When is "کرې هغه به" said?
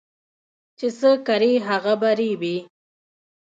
1.27-2.09